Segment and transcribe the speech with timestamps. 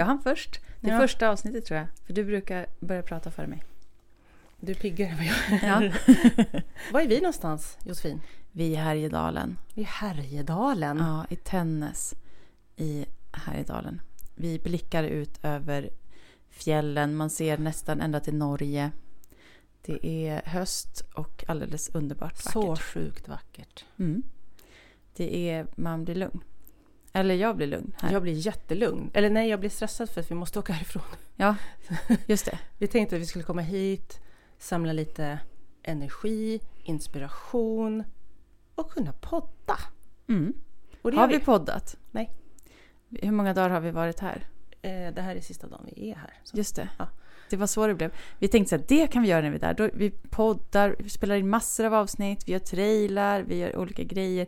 [0.00, 0.60] Jag hann först.
[0.80, 0.98] Det Ja.
[0.98, 1.86] första avsnittet tror jag.
[2.06, 3.64] För du brukar börja prata för mig.
[4.60, 5.82] Du är piggare än vad jag Ja.
[5.82, 6.62] är.
[6.92, 8.20] Var är vi någonstans, Josefin?
[8.52, 9.58] Vi är i Härjedalen.
[9.74, 10.98] Vi är i Härjedalen.
[10.98, 12.14] Ja, i Tännäs
[12.76, 14.00] i Härjedalen.
[14.34, 15.90] Vi blickar ut över
[16.50, 17.16] fjällen.
[17.16, 18.90] Man ser nästan ända till Norge.
[19.82, 22.84] Det är höst och alldeles underbart Så vackert.
[22.84, 23.84] sjukt vackert.
[23.98, 24.22] Mm.
[25.16, 26.40] Det är, man blir lugn.
[27.12, 28.12] Eller jag blir lugn här.
[28.12, 29.10] Jag blir jättelugn.
[29.14, 31.02] Eller nej, jag blir stressad för att vi måste åka härifrån.
[31.36, 31.56] Ja,
[32.26, 32.58] just det.
[32.78, 34.20] Vi tänkte att vi skulle komma hit,
[34.58, 35.38] samla lite
[35.82, 38.04] energi, inspiration
[38.74, 39.78] och kunna podda.
[40.28, 40.52] Mm.
[41.02, 41.96] Och Har gör vi poddat?
[42.10, 42.30] Nej.
[43.22, 44.46] Hur många dagar har vi varit här?
[44.82, 46.34] Eh, Det här är sista dagen vi är här.
[46.44, 46.56] Så.
[46.56, 46.88] Just det.
[46.98, 47.08] Ja.
[47.50, 48.12] Det var så det blev.
[48.38, 49.74] Vi tänkte här, det kan vi göra när vi är där.
[49.74, 54.02] Då, vi poddar, vi spelar in massor av avsnitt, vi gör trailar, vi gör olika
[54.04, 54.46] grejer.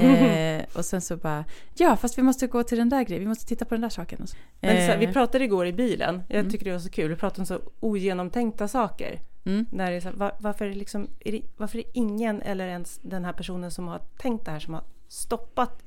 [0.00, 3.28] Eh, och sen så bara, ja fast vi måste gå till den där grejen, vi
[3.28, 4.26] måste titta på den där saken.
[4.26, 4.36] Så.
[4.60, 6.50] Men här, vi Eh, pratade igår i bilen, jag Mm.
[6.52, 9.20] tycker det var så kul, vi pratade om så ogenomtänkta saker.
[9.44, 12.66] mm, När det är så här, var, varför, liksom, är det, varför är ingen eller
[12.68, 15.82] ens den här personen som har tänkt det här som har stoppat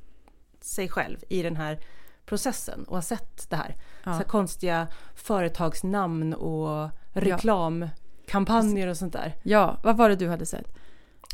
[0.60, 1.78] sig själv i den här
[2.26, 3.74] processen och har sett det här?
[4.04, 4.10] ja.
[4.12, 9.34] Så här konstiga företagsnamn och reklamkampanjer och sånt där.
[9.42, 10.74] ja, vad var det du hade sett?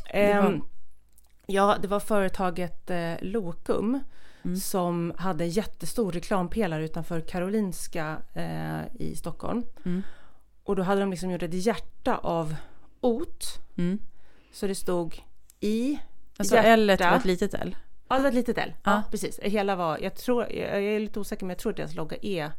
[0.09, 0.61] Ehm,
[1.47, 3.99] Ja, det var företaget eh, Lokum
[4.45, 4.57] Mm.
[4.57, 9.63] som hade en jättestor reklampelare utanför Karolinska eh, i Stockholm.
[9.85, 10.01] Mm.
[10.63, 12.55] Och då hade de liksom gjort ett hjärta av
[13.01, 13.45] ot.
[13.77, 13.99] Mm.
[14.53, 15.23] Så det stod
[15.59, 15.99] i...
[16.37, 16.67] Alltså Hjärta.
[16.67, 17.75] L var ett litet L.
[18.07, 18.73] Ja, det var ett litet L.
[18.83, 19.03] Ja, Ja.
[19.11, 19.39] precis.
[19.39, 19.97] Hela var...
[20.01, 22.51] Jag, tror, jag är lite osäker, men jag tror att deras logga är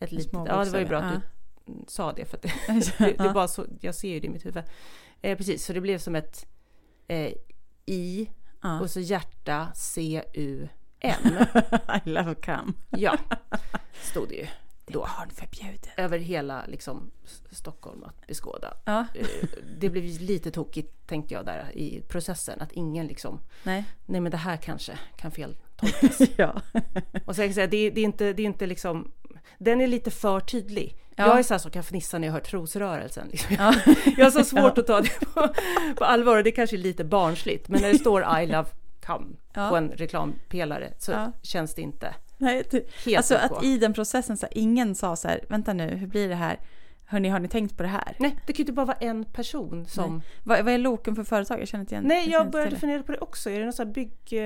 [0.00, 0.32] ett litet...
[0.32, 1.16] Ja, det var ju bra bokstäver.
[1.16, 1.22] att
[1.66, 2.24] du sa det.
[2.24, 2.52] För att det,
[2.98, 3.32] det, det Ja.
[3.32, 4.64] bara så, jag ser ju det i mitt huvud.
[5.22, 6.46] Eh, precis, så det blev som ett
[7.08, 7.32] eh,
[7.86, 8.30] I
[8.62, 8.80] Ja.
[8.80, 11.22] och så hjärta C-U-M.
[12.04, 12.72] I love come.
[12.90, 13.18] Ja,
[14.02, 14.46] stod det ju.
[14.86, 15.00] Det är Då.
[15.18, 15.88] barnförbjudet.
[15.96, 17.10] Över hela liksom,
[17.50, 18.74] Stockholm att beskåda.
[18.84, 19.26] Ja, Eh,
[19.78, 22.60] Det blev lite tokigt tänkte jag där i processen.
[22.60, 23.84] Att ingen liksom, nej.
[24.06, 25.56] nej men det här kanske kan fel
[26.36, 26.60] ja.
[27.26, 29.12] Och så kan jag säga, det, det, är inte, det är inte liksom,
[29.58, 30.96] den är lite för tydlig.
[31.16, 31.26] Ja.
[31.26, 33.28] Jag är så här som kan fnissa när jag hör trosrörelsen.
[33.28, 33.56] Liksom.
[33.58, 33.74] Ja.
[34.16, 35.48] Jag har så svårt att ta det på,
[35.96, 37.68] på allvar och det kanske är lite barnsligt.
[37.68, 38.68] Men när det står I love
[39.06, 39.68] come Ja.
[39.68, 44.36] på en reklampelare så känns det inte Nej, det, helt alltså att i den processen
[44.36, 46.60] så här, ingen sa så här, vänta nu, hur blir det här?
[47.06, 48.16] Hörni, har ni tänkt på det här?
[48.18, 50.22] Nej, det kan ju inte bara vara en person som...
[50.42, 51.60] Vad, vad är Loken för företag?
[51.60, 53.50] Jag känner inte igen Nej, jag inte började fundera på det också.
[53.50, 54.40] Är det något sånt här bygg...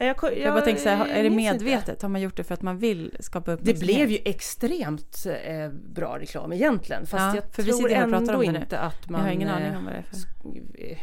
[0.00, 1.64] eh, Jag, jag, Jag bara tänker så här, är det minns inte.
[1.64, 2.02] medvetet?
[2.02, 3.80] Har man gjort det för att man vill skapa Det uppmärksamhet?
[3.96, 7.06] blev ju extremt eh, bra reklam egentligen.
[7.06, 9.08] Fast Ja, jag för vi tror sitter här och pratar ändå om det inte att
[9.08, 9.20] man...
[9.20, 10.18] Jag har ingen eh, aning om vad det är för...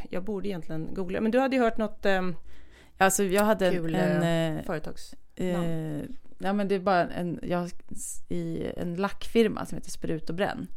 [0.10, 1.22] Jag borde egentligen googla.
[1.22, 2.22] Men du hade ju hört något eh,
[2.98, 3.74] Alltså jag hade en...
[3.74, 5.14] kul, en eh, företags...
[5.36, 6.02] eh,
[6.40, 7.70] ja men det är bara en, jag
[8.30, 10.68] i en lackfirma som heter Sprut och bränn.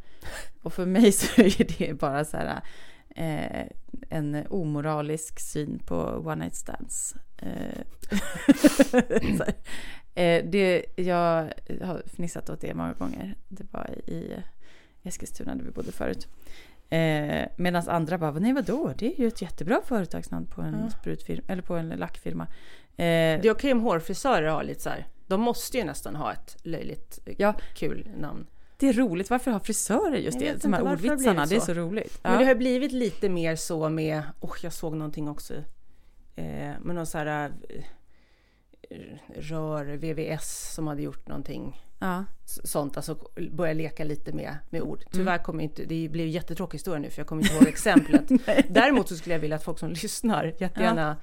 [0.61, 2.61] Och för mig så är det bara så här
[3.15, 3.67] eh,
[4.09, 5.95] en omoralisk syn på
[6.25, 7.15] one night stands.
[7.37, 7.81] Eh,
[10.23, 13.35] eh, det, jag har fnissat åt det många gånger.
[13.47, 14.35] Det var i
[15.03, 16.27] Eskilstuna där vi bodde förut.
[16.89, 20.89] Eh, Medan andra bara, nej vadå, det är ju ett jättebra företagsnamn på en Ja.
[20.89, 22.43] sprutfirma, eller på en lackfirma.
[22.43, 25.07] Eh, Det är okej om hårfrisörer har lite så här.
[25.27, 27.53] De måste ju nästan ha ett löjligt Ja.
[27.75, 28.47] kul namn.
[28.81, 29.29] Det är roligt.
[29.29, 30.61] Varför har frisörer just det?
[30.61, 31.33] De här det ordvitsarna.
[31.45, 31.73] blivit Det är så?
[31.73, 32.19] roligt.
[32.23, 32.47] Men det Ja.
[32.47, 35.53] har blivit lite mer så med, oh, jag såg någonting också,
[36.35, 36.45] eh,
[36.81, 38.97] med någon så här eh,
[39.35, 42.25] rör, VVS som hade gjort någonting Ja.
[42.45, 43.17] sånt, alltså
[43.51, 45.03] börja leka lite med, med ord.
[45.11, 45.43] Tyvärr Mm.
[45.43, 48.29] kommer inte, det blir jättetråkig historia nu för jag kommer inte ihåg exemplet.
[48.69, 51.17] Däremot så skulle jag vilja att folk som lyssnar jättegärna eh,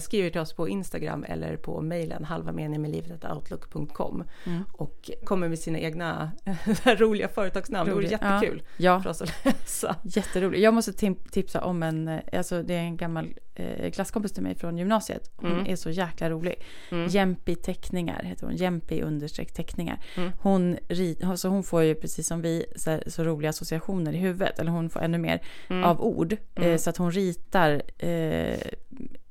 [0.00, 4.62] skriver till oss på Instagram eller på mejlen halvameningmedlivet.outlook.com Mm.
[4.72, 6.56] och kommer med sina egna eh,
[6.98, 7.88] roliga företagsnamn.
[7.88, 9.96] Det vore jättekul Ja, för oss att läsa.
[10.02, 10.62] jätteroligt.
[10.62, 10.92] Jag måste
[11.30, 15.30] tipsa om en, eh, alltså det är en gammal eh, klasskompis till mig från gymnasiet.
[15.36, 15.66] Hon Mm.
[15.66, 16.54] är så jäkla rolig.
[16.90, 17.08] Mm.
[17.08, 18.56] Jämpi teckningar heter hon.
[18.56, 20.00] Jämpi understreck teckningar.
[20.16, 20.30] Mm.
[20.40, 20.76] Hon,
[21.24, 24.58] alltså hon får ju precis som vi så, här, så roliga associationer i huvudet.
[24.58, 25.84] Eller hon får ännu mer Mm.
[25.84, 26.32] av ord.
[26.32, 26.78] Eh, Mm.
[26.78, 28.56] så att hon ritar eh,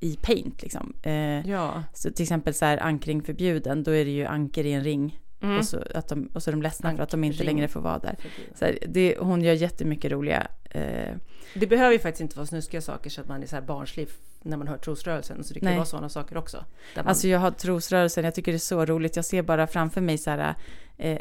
[0.00, 0.94] i paint liksom.
[1.02, 1.82] Eh, Ja.
[1.94, 3.82] så till exempel så här ankring förbjuden.
[3.82, 5.18] Då är det ju anker i en ring.
[5.42, 5.58] Mm.
[5.58, 7.80] Och, så, att de, och så är de ledsna för att de inte längre får
[7.80, 8.16] vara där.
[8.54, 10.46] Så här, det, hon gör jättemycket roliga...
[10.74, 11.16] Eh,
[11.54, 14.08] Det behöver ju faktiskt inte vara snuskiga saker så att man är så här barnslig
[14.42, 15.44] när man hör trosrörelsen.
[15.44, 15.76] Så det kan Nej.
[15.76, 16.64] vara sådana saker också.
[16.96, 19.16] Man, Alltså jag har trosrörelsen, jag tycker det är så roligt.
[19.16, 20.54] Jag ser bara framför mig så här,
[20.98, 21.18] eh,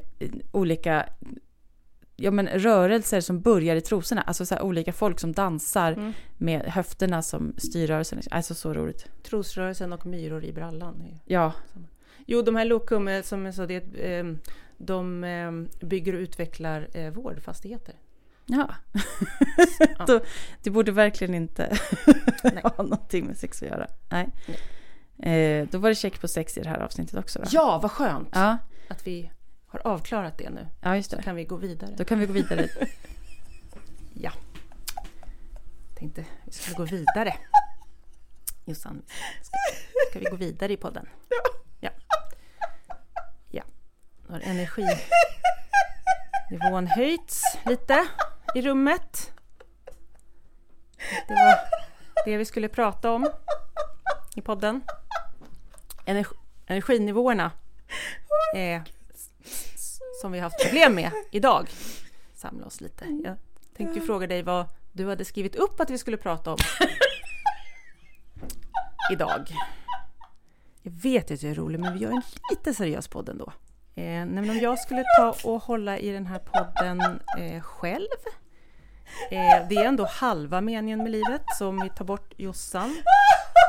[0.52, 1.06] olika
[2.16, 4.22] ja, men rörelser som börjar i trosorna.
[4.22, 6.14] Alltså så olika folk som dansar Mm.
[6.38, 8.22] med höfterna som styr rörelsen.
[8.32, 9.08] Alltså så roligt.
[9.24, 11.04] Trosrörelsen och myror i brallan.
[11.26, 11.54] Ja.
[12.26, 14.26] Jo, de här Lokum, eh, som jag sa, det, eh,
[14.78, 15.52] de eh,
[15.88, 17.96] bygger och utvecklar eh, vårdfastigheter.
[18.52, 18.70] Ja.
[19.98, 20.06] Ja.
[20.06, 20.20] Då,
[20.64, 21.78] det borde verkligen inte
[22.64, 23.88] ha någonting med sex att göra.
[24.10, 24.30] Nej.
[25.34, 27.46] Eh, då var det check på sex i det här avsnittet också då.
[27.52, 28.58] Ja, vad skönt Ja,
[28.88, 29.32] att vi
[29.68, 30.68] har avklarat det nu.
[30.82, 31.22] ja just det.
[31.24, 31.92] kan vi gå vidare.
[31.98, 32.68] Då kan vi gå vidare.
[34.14, 34.32] Ja.
[36.00, 37.34] Tänkte vi skulle gå vidare.
[38.66, 39.02] Jossan,
[39.42, 39.58] ska,
[40.10, 41.06] ska vi gå vidare i podden?
[41.80, 41.90] Ja.
[43.50, 43.64] Ja.
[44.28, 48.06] Nu har energinivån höjts lite
[48.56, 49.32] i rummet.
[51.28, 51.58] Det var
[52.26, 53.30] det vi skulle prata om
[54.36, 54.82] i podden.
[56.06, 56.36] Energi,
[56.68, 57.52] energinivåerna
[58.56, 58.82] eh,
[60.22, 61.70] som vi har haft problem med idag.
[62.36, 63.06] Samla oss lite.
[63.24, 63.38] Jag
[63.78, 66.58] tänkte ju fråga dig vad du hade skrivit upp att vi skulle prata om
[69.12, 69.56] idag.
[70.82, 72.22] Jag vet att jag är rolig, men vi gör en
[72.52, 73.54] lite seriös podd ändå.
[73.96, 78.08] Eh, nämligen om jag skulle ta och hålla i den här podden eh, själv.
[79.32, 82.96] Eh, det är ändå halva meningen med livet, så om vi tar bort Jossan,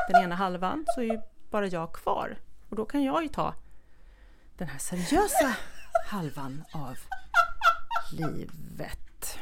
[0.09, 1.19] den ena halvan, så är ju
[1.49, 2.37] bara jag kvar.
[2.69, 3.53] Och då kan jag ju ta
[4.57, 5.55] den här seriösa
[6.07, 6.97] halvan av
[8.11, 9.37] livet.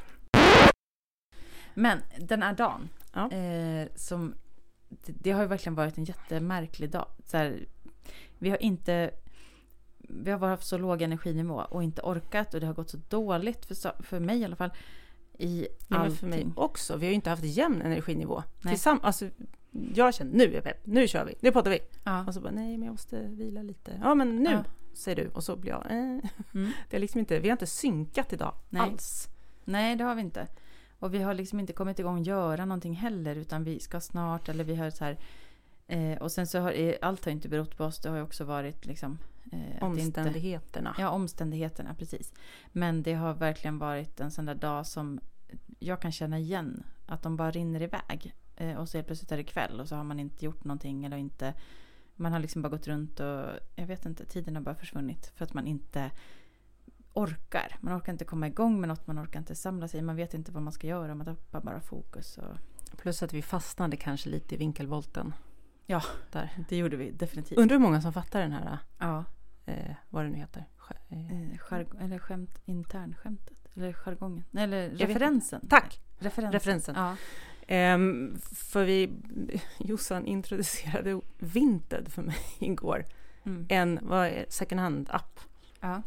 [1.74, 3.32] Men den här dagen, Ja.
[3.32, 4.34] eh, som,
[4.90, 7.06] det, det har ju verkligen varit en jättemärklig dag.
[7.26, 7.60] Så här,
[8.40, 9.12] vi har inte,
[9.98, 12.98] vi har bara haft så låg energinivå och inte orkat och det har gått så
[13.10, 14.72] dåligt för, för mig i alla fall.
[15.42, 16.18] I Ja, allting.
[16.18, 16.98] för mig också.
[16.98, 18.44] Vi har ju inte haft jämn energinivå.
[18.62, 18.74] Nej.
[18.76, 19.30] Tillsamm- alltså,
[19.96, 21.80] jag känner nu är jag pepp, nu kör vi, nu poddar vi.
[22.04, 22.26] Ja.
[22.28, 24.00] Och så bara nej men jag måste vila lite.
[24.04, 24.64] Ja men nu Ja.
[24.94, 25.98] säger du och så blir jag eh.
[26.54, 26.72] Mm.
[26.90, 28.82] Det är liksom inte, vi har inte synkat idag Nej.
[28.82, 29.28] alls.
[29.66, 30.48] Nej, det har vi inte.
[31.00, 34.50] Och vi har liksom inte kommit igång och göra någonting heller utan vi ska snart
[34.50, 35.18] eller vi har så här
[35.88, 38.00] eh, och sen så har eh, allt har inte berott på oss.
[38.00, 39.18] Det har ju också varit liksom
[39.52, 40.96] eh, det inte, Omständigheterna.
[41.00, 42.34] Ja, omständigheterna, precis.
[42.72, 45.20] Men det har verkligen varit en sån där dag som
[45.80, 46.84] jag kan känna igen.
[47.06, 48.36] Att de bara rinner iväg.
[48.56, 51.06] Eh, och så helt plötsligt är det kväll och så har man inte gjort någonting
[51.06, 51.54] eller inte.
[52.16, 53.46] Man har liksom bara gått runt och
[53.76, 55.32] jag vet inte, tiden har bara försvunnit.
[55.36, 56.12] För att man inte
[57.14, 57.78] orkar.
[57.80, 60.02] Man orkar inte komma igång med något, man orkar inte samla sig.
[60.02, 62.38] Man vet inte vad man ska göra, man tappar bara fokus.
[62.38, 62.58] Och...
[62.98, 65.34] Plus att vi fastnade kanske lite i vinkelvolten.
[65.86, 66.58] Ja, Där.
[66.70, 67.58] det gjorde vi definitivt.
[67.58, 69.26] Undrar hur många som fattar den här, Ja,
[69.66, 70.66] eh, vad det nu heter.
[71.12, 73.58] Eh, eh, jarg- eller skämt, internskämtet.
[73.76, 74.44] Eller jargongen.
[74.52, 75.68] Nej, Eller referensen.
[75.70, 76.02] Tack!
[76.20, 76.52] Referensen.
[76.54, 76.96] Referensen.
[76.96, 77.16] Ja.
[77.68, 79.10] Ehm, för vi,
[79.80, 83.06] Jossan introducerade Vinted för mig igår.
[83.44, 83.66] Mm.
[83.70, 85.40] En vad second hand-app.
[85.80, 86.02] ja.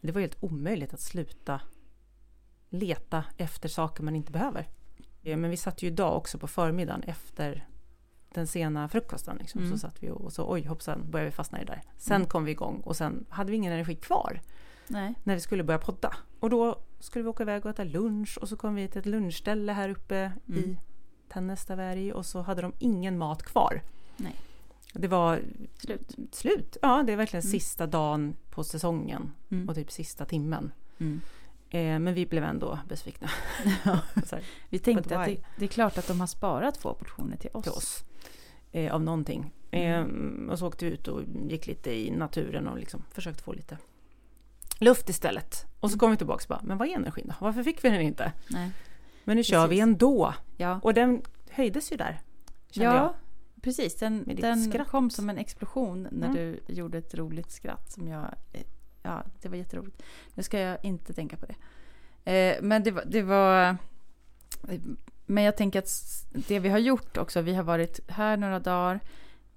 [0.00, 1.60] Det var helt omöjligt att sluta
[2.70, 4.68] leta efter saker man inte behöver.
[5.22, 7.66] Eh, Men vi satt ju idag också på förmiddagen efter
[8.34, 9.36] den sena frukosten.
[9.36, 9.60] Liksom.
[9.60, 9.72] Mm.
[9.72, 11.82] Så satt vi och, så oj hoppsan började vi fastna i det där.
[11.98, 12.28] Sen Mm.
[12.28, 14.40] kom vi igång och sen hade vi ingen energi kvar
[14.88, 15.14] Nej.
[15.22, 16.16] när vi skulle börja podda.
[16.40, 19.06] Och då skulle vi åka iväg och äta lunch och så kom vi till ett
[19.06, 20.60] lunchställe här uppe Mm.
[20.60, 20.76] i
[21.28, 23.82] Tännäs där vi är i och så hade de ingen mat kvar.
[24.16, 24.34] Nej.
[24.92, 25.40] Det var
[25.78, 26.14] Slut.
[26.32, 26.76] slut.
[26.82, 27.50] Ja, det är verkligen Mm.
[27.50, 29.68] sista dagen på säsongen Mm.
[29.68, 30.72] och typ sista timmen.
[31.74, 31.94] Mm.
[31.94, 33.28] Eh, men vi blev ändå besvikna.
[33.84, 37.50] Här, Vi tänkte att det, det är klart att de har sparat två portioner till
[37.52, 37.62] oss.
[37.64, 38.04] till oss.
[38.72, 39.52] Eh, av någonting.
[39.70, 40.04] Eh,
[40.50, 43.78] och så åkte vi ut och gick lite i naturen och liksom försökte få lite
[44.78, 45.66] luft istället.
[45.80, 47.34] Och så kom vi tillbaka och bara, men vad är energin då?
[47.40, 48.32] Varför fick vi den inte?
[48.50, 48.70] Nej.
[49.24, 49.82] Men nu kör vi Precis.
[49.82, 50.34] ändå.
[50.56, 52.20] Ja, Och den höjdes ju där.
[52.70, 53.14] Kände ja jag.
[53.62, 53.96] precis.
[53.96, 56.36] Den, den kom som en explosion när Mm.
[56.66, 58.34] du gjorde ett roligt skratt som jag...
[59.04, 60.02] Ja, det var jätteroligt.
[60.34, 61.54] Nu ska jag inte tänka på det.
[62.32, 63.76] Eh, men det var, det var...
[65.26, 65.90] Men jag tänker att
[66.48, 69.00] det vi har gjort också, vi har varit här några dagar.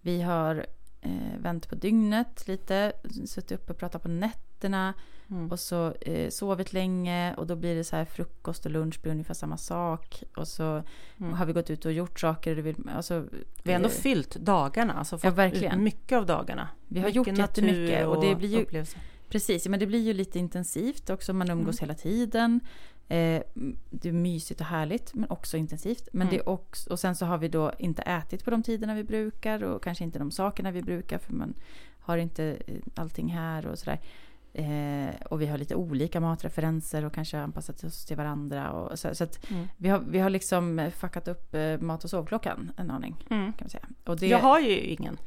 [0.02, 0.66] Vi har
[1.02, 2.94] eh, vänt på dygnet lite,
[3.26, 4.94] suttit uppe och pratat på nätterna.
[5.30, 5.52] Mm.
[5.52, 9.12] Och så eh, sovit länge och då blir det så här frukost och lunch blir
[9.12, 10.24] ungefär samma sak.
[10.36, 10.84] Och så
[11.20, 11.34] Mm.
[11.34, 12.58] har vi gått ut och gjort saker.
[12.60, 13.26] och vill, alltså,
[13.64, 15.84] Vi har ändå eh, fyllt dagarna, alltså Ja, fått ut verkligen.
[15.84, 16.70] mycket av dagarna.
[16.88, 19.02] Vi har mycket gjort jättemycket och det blir ju upplevelser.
[19.30, 21.34] Precis, men det blir ju lite intensivt också.
[21.34, 21.88] Man umgås Mm.
[21.90, 22.60] hela tiden.
[23.10, 23.42] Eh,
[23.90, 26.10] det är mysigt och härligt men också intensivt.
[26.12, 26.38] Men Mm.
[26.38, 29.64] det också, och sen så har vi då inte ätit på de tiderna vi brukar
[29.64, 31.54] och kanske inte de sakerna vi brukar för man
[32.00, 34.00] har inte eh, allting här och sådär.
[34.54, 38.72] Eh, och vi har lite olika matreferenser och kanske anpassat oss till varandra.
[38.72, 39.68] Och så så att Mm.
[39.78, 43.46] vi, har, vi har liksom fuckat upp eh, mat och sovklockan en aning Mm.
[43.54, 43.86] kan man säga.
[44.06, 45.18] Och det, Jag har ju ingen.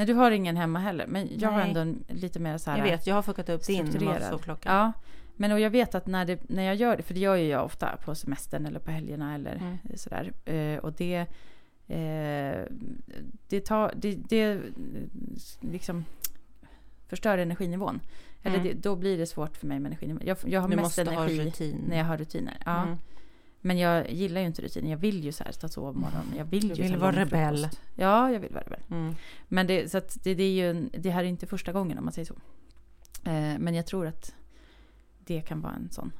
[0.00, 1.06] Nej, du har ingen hemma heller.
[1.06, 1.68] Men jag har Nej.
[1.68, 2.78] ändå en, lite mer så här...
[2.78, 4.68] Jag vet, jag har fuckat upp din matsovklocka.
[4.68, 4.92] Ja,
[5.36, 7.46] men och jag vet att när, det, när jag gör det, för det gör ju
[7.48, 9.78] jag ofta på semestern eller på helgerna eller Mm.
[9.94, 10.32] sådär.
[10.44, 11.16] Eh, och det,
[11.88, 12.64] eh,
[13.48, 14.60] det tar, det, det
[15.60, 16.04] liksom
[17.08, 18.00] förstör energinivån.
[18.42, 18.68] Eller Mm.
[18.68, 20.22] det, då blir det svårt för mig med energinivån.
[20.24, 21.84] Jag, jag har Du mest energi rutin.
[21.88, 22.56] när jag har rutiner.
[22.64, 22.82] Ja.
[22.82, 22.98] Mm.
[23.60, 24.90] Men jag gillar ju inte rutiner.
[24.90, 26.34] Jag vill ju så här, på morgonen.
[26.36, 27.56] Jag vill Du ju vill så här vara rebell.
[27.56, 27.80] frukost.
[27.94, 28.82] Ja, jag vill vara rebell.
[28.90, 29.14] Mm.
[29.48, 32.04] Men det, så det, det är ju en, det här är inte första gången om
[32.04, 32.34] man säger så.
[33.30, 34.34] Eh, men jag tror att
[35.18, 36.12] det kan vara en sån.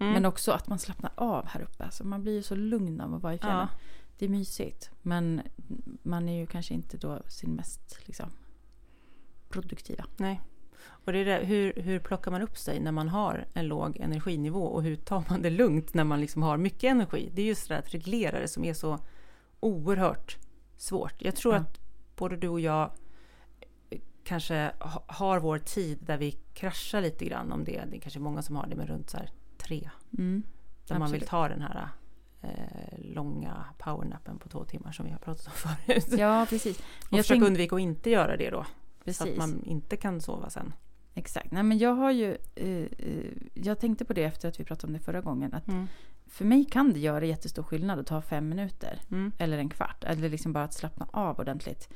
[0.00, 0.12] Mm.
[0.12, 1.84] Men också att man slappnar av här uppe.
[1.84, 3.68] Alltså man blir ju så lugn av att vara i fjällen.
[3.72, 3.78] Ja.
[4.18, 4.90] Det är mysigt.
[5.02, 5.42] Men
[6.02, 8.30] man är ju kanske inte då sin mest liksom,
[9.48, 10.04] produktiva.
[10.16, 10.40] Nej.
[10.86, 13.96] Och det är det, hur, hur plockar man upp sig när man har en låg
[13.96, 17.30] energinivå och hur tar man det lugnt när man liksom har mycket energi?
[17.34, 18.98] Det är just det där att reglera det som är så
[19.60, 20.36] oerhört
[20.76, 21.14] svårt.
[21.18, 21.60] Jag tror Ja.
[21.60, 21.80] att
[22.16, 22.90] både du och jag
[23.90, 27.84] eh, kanske ha- har vår tid där vi kraschar lite grann om det.
[27.90, 29.90] Det är kanske många som har det, men runt så här tre.
[30.18, 30.42] Mm.
[30.88, 31.28] Där man vill Absolut.
[31.30, 31.88] ta den här
[32.42, 35.52] eh, långa powernappen på två timmar som vi har pratat om
[35.86, 36.06] förut.
[36.18, 36.78] Ja, precis.
[36.78, 38.66] och jag försöka tänk- undvika att inte göra det då.
[39.12, 39.32] Så precis.
[39.32, 40.72] att man inte kan sova sen.
[41.14, 41.50] Exakt.
[41.50, 42.36] Nej, men jag har ju...
[42.54, 45.54] Eh, eh, jag tänkte på det efter att vi pratade om det förra gången.
[45.54, 45.86] Att Mm.
[46.26, 49.00] för mig kan det göra jättestor skillnad att ta fem minuter.
[49.10, 49.32] Mm.
[49.38, 50.04] Eller en kvart.
[50.04, 51.88] Eller liksom bara att slappna av ordentligt.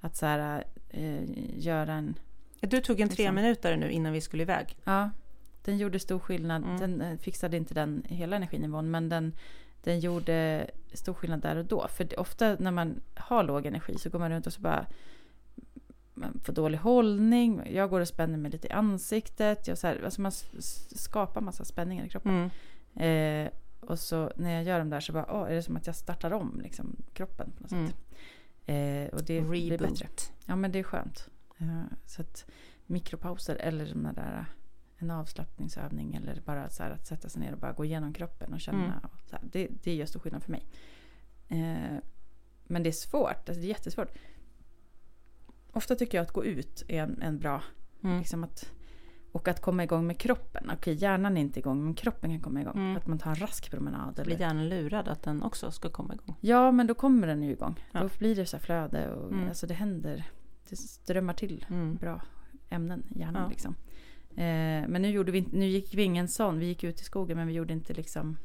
[0.00, 1.22] Att så här, eh,
[1.58, 2.18] göra en...
[2.60, 3.34] Du tog en tre Liksom.
[3.34, 4.76] minuter nu innan vi skulle iväg.
[4.84, 5.10] Ja,
[5.64, 6.64] den gjorde stor skillnad.
[6.64, 6.80] Mm.
[6.80, 8.90] Den eh, fixade inte den hela energinivån.
[8.90, 9.32] Men den,
[9.84, 11.88] den gjorde stor skillnad där och då.
[11.88, 14.86] För det, ofta när man har låg energi så går man runt och så bara...
[16.18, 17.62] Man får dålig hållning.
[17.74, 19.68] Jag går och spänner mig lite i ansiktet.
[19.68, 20.32] Jag så här, alltså man
[20.96, 22.50] skapar massa spänningar i kroppen.
[22.94, 23.46] Mm.
[23.46, 25.86] Eh, och så när jag gör dem där så bara, åh, är det som att
[25.86, 27.86] jag startar om liksom, kroppen på något Mm.
[27.86, 27.96] sätt.
[28.66, 29.86] Eh, och det blir bättre.
[29.86, 30.32] Reboot.
[30.46, 31.28] Ja men det är skönt.
[31.58, 32.44] Eh, så att
[32.86, 34.44] mikropauser eller de där,
[34.98, 38.52] en avslappningsövning eller bara så här att sätta sig ner och bara gå igenom kroppen
[38.52, 38.84] och känna.
[38.84, 38.98] Mm.
[39.02, 40.66] Och här, det, det gör stor skillnad för mig.
[41.48, 41.98] Eh,
[42.64, 44.08] men det är svårt, alltså det är jättesvårt.
[45.76, 47.62] Ofta tycker jag att gå ut är en, en bra
[48.04, 48.18] Mm.
[48.18, 48.72] Liksom att,
[49.32, 50.70] och att komma igång med kroppen.
[50.74, 52.76] Okej, hjärnan är inte igång, men kroppen kan komma igång.
[52.76, 52.96] Mm.
[52.96, 54.14] Att man tar en rask promenad.
[54.14, 54.38] Blir Eller...
[54.40, 56.36] hjärnan lurad att den också ska komma igång?
[56.40, 57.84] Ja, men då kommer den ju igång.
[57.92, 58.00] Ja.
[58.00, 59.48] Då blir det så flöde och Mm.
[59.48, 60.24] alltså det händer.
[60.68, 61.94] Det strömmar till Mm.
[61.94, 62.20] bra
[62.68, 63.42] ämnen i hjärnan.
[63.42, 63.48] Ja.
[63.48, 63.74] Liksom.
[64.30, 66.58] Eh, men nu, gjorde vi, nu gick vi ingen sån.
[66.58, 68.36] Vi gick ut i skogen men vi gjorde inte liksom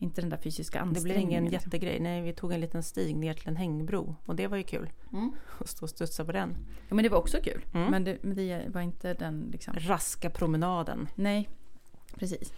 [0.00, 1.42] inte den där fysiska Det blir ansträngningen.
[1.42, 2.00] ingen jättegrej.
[2.00, 4.90] Nej, vi tog en liten stig ner till en hängbro och det var ju kul.
[5.12, 5.32] Mm.
[5.58, 6.56] Att stå och studsa på den.
[6.88, 7.64] Ja, men det var också kul.
[7.74, 7.90] Mm.
[7.90, 9.74] Men, det, men det var inte den liksom.
[9.78, 11.08] Raska promenaden.
[11.14, 11.48] Nej,
[12.16, 12.52] precis.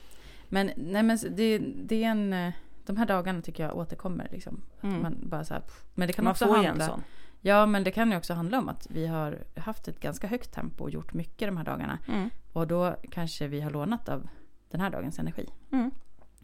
[0.49, 2.53] Men, nej, men det, det är en...
[2.87, 4.29] De här dagarna tycker jag återkommer.
[4.33, 4.63] Liksom.
[4.83, 5.03] Mm.
[5.03, 5.63] Man bara så här,
[5.95, 6.87] men det kan Man också får ju en handla...
[6.87, 7.03] sån.
[7.41, 10.53] Ja, men det kan ju också handla om att vi har haft ett ganska högt
[10.53, 11.99] tempo och gjort mycket de här dagarna.
[12.09, 12.31] Mm.
[12.53, 14.29] Och då kanske vi har lånat av
[14.71, 15.49] den här dagens energi.
[15.73, 15.91] Mm.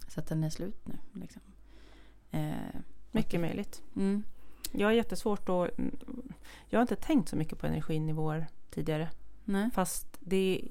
[0.08, 0.94] Så att den är slut nu.
[1.20, 1.42] Liksom.
[2.30, 2.52] Eh,
[3.10, 3.82] Mycket möjligt.
[3.96, 4.22] mm.
[4.72, 5.70] Jag har jättesvårt att...
[6.68, 9.08] Jag har inte tänkt så mycket på energinivåer tidigare.
[9.44, 9.70] Nej.
[9.74, 10.62] Fast det...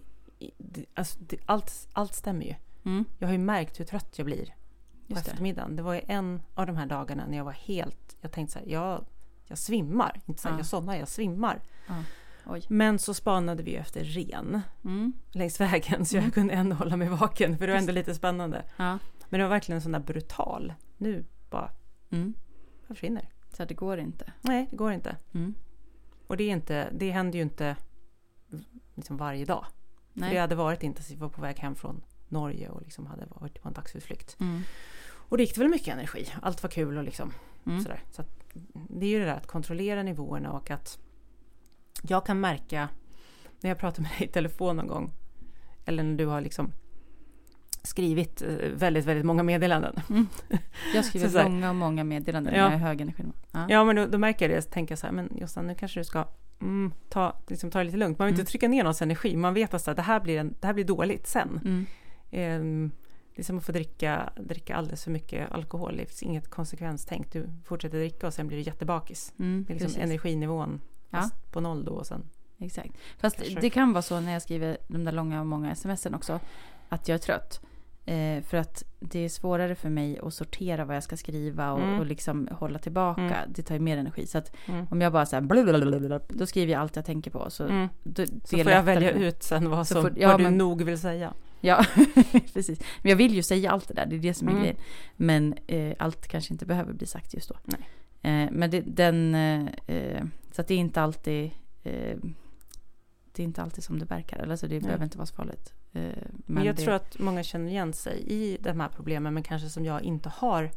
[0.58, 2.56] det, alltså det allt, allt stämmer ju.
[2.84, 3.06] Mm.
[3.20, 4.54] Jag har ju märkt hur trött jag blir på
[5.08, 5.32] Just det.
[5.32, 5.76] eftermiddagen.
[5.76, 8.16] Det var ju en av de här dagarna när jag var helt...
[8.22, 9.06] Jag tänkte så här, jag,
[9.48, 10.22] jag svimmar.
[10.26, 10.60] Inte så här, Ja.
[10.60, 11.62] jag somnar, jag svimmar.
[11.88, 12.04] Ja.
[12.46, 12.66] Oj.
[12.70, 15.14] Men så spanade vi efter ren Mm.
[15.32, 16.32] längs vägen så jag Mm.
[16.32, 18.64] kunde ändå hålla mig vaken för det var ändå lite spännande.
[18.78, 19.00] Ja.
[19.30, 20.74] Men det var verkligen en sån där brutal.
[20.98, 21.72] Nu bara
[22.10, 22.34] Mm.
[22.88, 23.30] försvinner.
[23.54, 24.34] Så det går inte.
[24.42, 25.16] Nej, det går inte.
[25.34, 25.54] Mm.
[26.28, 27.76] Och det, är inte, det händer ju inte
[28.96, 29.66] liksom varje dag.
[30.14, 30.34] För Nej.
[30.34, 33.68] det hade varit intensivt, var på väg hem från Norge och liksom hade varit på
[33.68, 34.38] en dagsutflykt.
[34.40, 34.62] Mm.
[35.10, 36.28] Och det gick väl mycket energi.
[36.42, 37.34] Allt var kul och liksom
[37.66, 37.82] Mm.
[37.82, 38.04] sådär.
[38.12, 38.24] Så
[38.90, 41.00] det är ju det där att kontrollera nivåerna och att
[42.02, 42.90] jag kan märka
[43.62, 45.12] när jag pratar med dig i telefon någon gång
[45.86, 46.72] eller när du har liksom
[47.88, 50.00] skrivit eh, väldigt, väldigt många meddelanden.
[50.96, 52.62] Jag skriver Så långa och många meddelanden Ja.
[52.64, 53.24] när jag är hög energi.
[53.52, 53.66] Ja.
[53.70, 54.62] Ja, men då, då märker jag det.
[54.62, 56.26] Så tänker jag så här, men Jossan, nu kanske du ska
[56.62, 58.20] mm, ta, liksom, ta det lite lugnt.
[58.20, 58.40] Man vill Mm.
[58.42, 59.36] inte trycka ner någons energi.
[59.36, 61.60] Man vet att så här, det, här blir en, det här blir dåligt sen.
[61.66, 61.86] Mm.
[62.32, 62.92] Ehm,
[63.36, 65.98] det är som att få dricka, dricka alldeles för mycket alkohol.
[65.98, 67.32] Det finns inget konsekvenstänk.
[67.34, 69.34] Du fortsätter dricka och sen blir du jättebakis.
[69.40, 69.64] Mm.
[69.68, 70.04] Det är liksom Precis.
[70.04, 71.30] energinivån Ja.
[71.52, 72.24] på noll då och sen.
[72.60, 72.92] Exakt.
[73.20, 73.60] Fast Kanske.
[73.60, 76.40] det kan vara så när jag skriver de där långa och många smsen också.
[76.90, 77.62] Att jag är trött.
[78.10, 81.82] Eh, för att det är svårare för mig att sortera vad jag ska skriva och,
[81.82, 82.00] Mm.
[82.00, 83.22] och liksom hålla tillbaka.
[83.22, 83.54] Mm.
[83.54, 84.28] Det tar ju mer energi.
[84.28, 84.86] Så att Mm.
[84.92, 87.50] om jag bara så här blablabla, då skriver jag allt jag tänker på.
[87.50, 87.88] Så, Mm.
[88.04, 90.82] då, Så får jag välja ut sen vad, som, får- ja, vad du men- nog
[90.84, 91.34] vill säga.
[91.62, 91.86] Ja,
[92.54, 92.80] precis.
[93.02, 94.06] Men jag vill ju säga allt det där.
[94.06, 94.64] Det är det som är Mm.
[94.64, 94.78] grejen.
[95.16, 97.56] Men eh, allt kanske inte behöver bli sagt just då.
[97.64, 98.44] Nej.
[98.44, 99.36] Eh, men det, den...
[99.36, 101.52] Eh, eh, så att det är inte alltid...
[103.38, 104.52] Det är inte alltid som det verkar.
[104.52, 104.82] Alltså det Nej.
[104.84, 105.74] behöver inte vara så farligt.
[105.94, 109.34] Eh, men Men jag det, tror att många känner igen sig i de här problemen
[109.34, 110.72] men kanske som jag inte har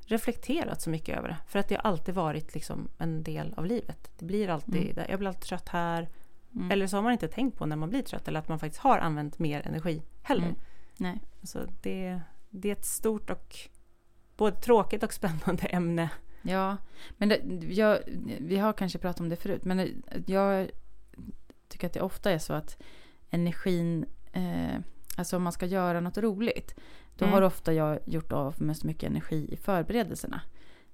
[0.00, 1.36] reflekterat så mycket över det.
[1.46, 4.10] För att det har alltid varit liksom en del av livet.
[4.18, 5.06] Det blir alltid, Mm.
[5.10, 6.08] jag blir alltid trött här,
[6.54, 6.70] Mm.
[6.70, 8.82] Eller så har man inte tänkt på när man blir trött eller att man faktiskt
[8.82, 10.42] har använt mer energi heller.
[10.44, 10.56] Mm.
[10.96, 11.20] Nej.
[11.42, 12.20] Så det,
[12.50, 13.56] det är ett stort och
[14.36, 16.10] både tråkigt och spännande ämne.
[16.42, 16.76] Ja,
[17.18, 17.98] men det, jag,
[18.40, 20.70] vi har kanske pratat om det förut, men jag
[21.72, 22.82] tycker att det ofta är så att
[23.30, 24.78] energin, eh,
[25.16, 26.74] alltså om man ska göra något roligt,
[27.16, 27.34] då mm.
[27.34, 30.40] har ofta jag gjort av med så mycket energi i förberedelserna.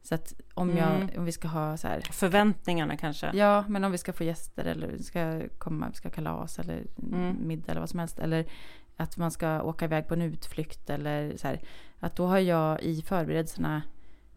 [0.02, 1.10] Så att om, jag, mm.
[1.16, 2.00] om vi ska ha så här...
[2.00, 3.30] Förväntningarna kanske?
[3.34, 7.36] Ja, men om vi ska få gäster eller vi ska komma, ska kalas eller mm.
[7.48, 8.18] middag eller vad som helst.
[8.18, 8.46] Eller
[8.96, 11.60] att man ska åka iväg på en utflykt eller så här.
[11.98, 13.82] Att då har jag i förberedelserna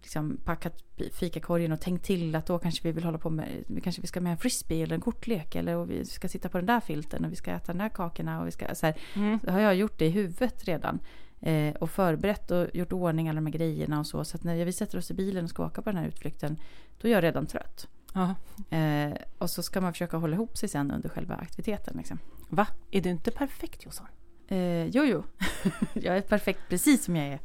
[0.01, 3.47] liksom packat fikakorgen och tänkt till att då kanske vi vill hålla på med,
[3.83, 6.57] kanske vi ska med en frisbee eller en kortlek eller och vi ska sitta på
[6.57, 8.95] den där filten och vi ska äta de där kakorna och vi ska så här.
[9.15, 9.39] Mm.
[9.43, 10.99] Då har jag gjort det i huvudet redan.
[11.39, 14.25] Eh, och förberett och gjort ordning alla de här grejerna och så.
[14.25, 16.57] Så att när vi sätter oss i bilen och ska åka på den här utflykten,
[17.01, 17.87] då är jag redan trött.
[18.69, 21.97] Eh, och så ska man försöka hålla ihop sig sen under själva aktiviteten.
[21.97, 22.19] Liksom.
[22.49, 22.67] Va?
[22.91, 24.07] Är du inte perfekt Jossan?
[24.47, 25.23] Eh, jo, jo.
[25.93, 27.39] jag är perfekt precis som jag är.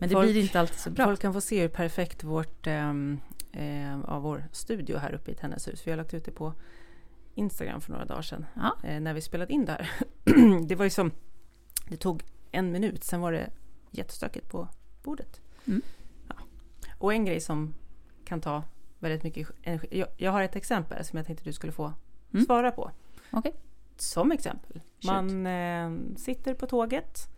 [0.00, 1.04] Men det folk, blir inte alltid så bra.
[1.04, 3.20] Folk kan få se hur perfekt vårt, ehm,
[3.52, 5.86] eh, av vår studio här uppe i Tenneshus.
[5.86, 6.54] Vi har lagt ut det på
[7.34, 8.46] Instagram för några dagar sedan.
[8.54, 8.76] Ja.
[8.84, 9.90] Eh, när vi spelade in där.
[10.66, 11.10] det var ju som,
[11.88, 13.50] det tog en minut, sen var det
[13.90, 14.68] jättestökigt på
[15.02, 15.40] bordet.
[15.66, 15.82] Mm.
[16.28, 16.34] Ja.
[16.98, 17.74] Och en grej som
[18.24, 18.62] kan ta
[18.98, 19.88] väldigt mycket energi.
[19.98, 21.92] Jag, jag, har ett exempel som jag tänkte du skulle få
[22.32, 22.46] mm.
[22.46, 22.90] svara på.
[23.32, 23.52] Okay.
[23.96, 24.80] Som exempel.
[25.04, 27.28] Man eh, sitter på tåget,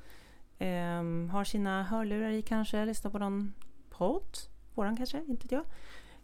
[0.58, 3.52] eh, har sina hörlurar i kanske, lyssnar på någon
[3.90, 4.38] podd,
[4.74, 5.64] våran kanske, inte jag.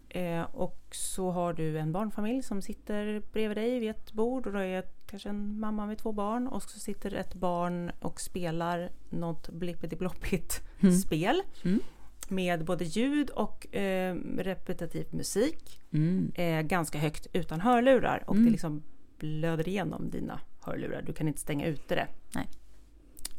[0.09, 4.53] Eh, och så har du en barnfamilj som sitter bredvid dig vid ett bord och
[4.53, 8.91] då är kanske en mamma med två barn och så sitter ett barn och spelar
[9.11, 10.95] något blippity-bloppigt mm.
[10.95, 11.43] spel.
[11.65, 11.81] Mm.
[12.29, 15.81] Med både ljud och eh, repetitiv musik.
[15.91, 16.33] Mm.
[16.35, 18.53] Eh, ganska högt utan hörlurar och det mm.
[18.53, 18.83] liksom
[19.19, 21.03] blöder igenom dina hörlurar.
[21.03, 22.07] Du kan inte stänga ute det.
[22.35, 22.49] Nej.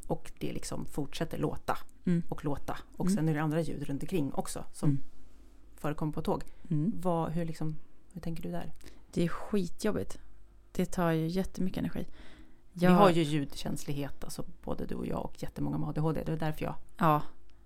[0.10, 2.24] Och det liksom fortsätter låta mm.
[2.30, 2.78] och låta.
[2.98, 3.16] Och mm.
[3.16, 5.00] sen är det andra ljud runt omkring också som
[5.76, 6.44] förekommer på tåg.
[7.02, 7.76] Vad, hur, liksom,
[8.14, 8.74] hur tänker du där?
[9.12, 10.20] Det är skitjobbigt
[10.72, 12.08] det tar ju jättemycket energi.
[12.74, 12.90] Jag...
[12.90, 16.24] Vi har ju ljudkänslighet, alltså både du och jag och jättemånga med ADHD.
[16.24, 17.22] Det var därför jag ja.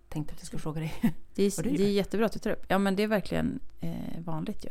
[0.10, 0.94] tänkte att jag skulle fråga dig.
[1.36, 2.66] Det är, det är jättebra att du tar upp.
[2.68, 4.70] Ja men det är verkligen eh, vanligt ju.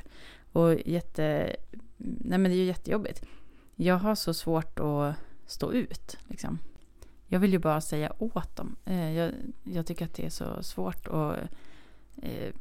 [0.52, 1.56] Och jätte...
[1.96, 3.24] Nej men det är ju jättejobbigt.
[3.74, 5.14] Jag har så svårt att
[5.46, 6.16] stå ut.
[6.28, 6.58] Liksom.
[7.32, 8.76] Jag vill ju bara säga åt dem.
[8.84, 11.38] Eh, jag, jag, tycker att det är så svårt att
[12.22, 12.52] eh,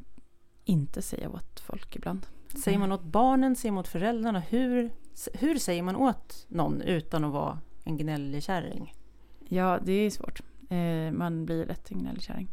[0.66, 2.26] inte säga åt folk ibland.
[2.64, 4.40] Säger man åt barnen, säger man åt föräldrarna?
[4.40, 4.90] Hur,
[5.34, 8.94] hur säger man åt någon utan att vara en gnällig kärring?
[9.48, 10.42] Ja, det är svårt.
[10.70, 12.48] Eh, man blir lätt en gnällig kärring.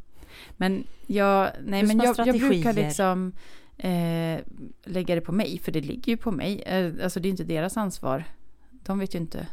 [0.57, 3.33] Men jag, nej, men jag, jag brukar liksom
[3.77, 4.41] eh,
[4.85, 6.63] lägga det på mig, för det ligger ju på mig.
[6.63, 8.25] Eh, alltså det är inte deras ansvar.
[8.71, 9.47] De vet ju inte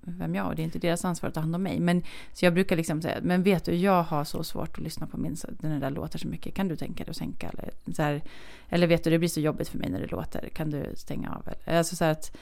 [0.00, 0.56] vem jag är.
[0.56, 1.80] Det är inte deras ansvar att ta hand om mig.
[1.80, 5.06] Men, så jag brukar liksom säga, men vet du, jag har så svårt att lyssna
[5.06, 6.54] på min, den där låter så mycket.
[6.54, 7.48] Kan du tänka dig att sänka?
[7.48, 8.22] Eller, så här,
[8.68, 10.48] eller vet du, det blir så jobbigt för mig när det låter.
[10.48, 11.48] Kan du stänga av?
[11.48, 12.36] Eller, alltså så här att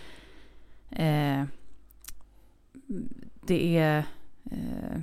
[0.91, 1.45] eh,
[3.47, 3.99] det är...
[4.51, 5.01] Eh,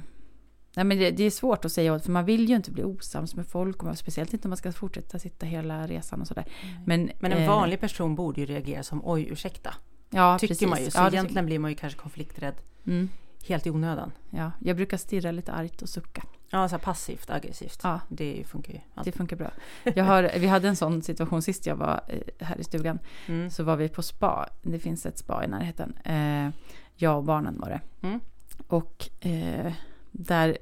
[0.75, 2.83] nej men det, det, är svårt att säga åt, för man vill ju inte bli
[2.83, 3.83] osams med folk.
[3.83, 6.45] Och speciellt inte om man ska fortsätta sitta hela resan och sådär.
[6.85, 9.73] Men, men en eh, vanlig person borde ju reagera som oj, ursäkta.
[10.09, 10.69] Ja, tycker precis.
[10.69, 10.91] man ju.
[10.91, 12.55] Så ja, egentligen blir man ju kanske konflikträdd
[12.87, 13.09] mm.
[13.47, 14.11] helt i onödan.
[14.29, 16.23] Ja, jag brukar stirra lite argt och sucka.
[16.49, 17.79] Ja, så passivt aggressivt.
[17.83, 17.99] Ja.
[18.09, 18.79] Det funkar ju.
[18.95, 19.13] Alltid.
[19.13, 19.51] Det funkar bra.
[19.83, 22.99] Jag har, vi hade en sån situation sist jag var eh, här i stugan.
[23.27, 23.49] Mm.
[23.49, 24.49] Så var vi på spa.
[24.61, 25.97] Det finns ett spa i närheten.
[26.03, 26.49] Eh,
[26.95, 28.07] jag och barnen var det.
[28.07, 28.19] Mm.
[28.67, 29.73] Och eh,
[30.11, 30.57] där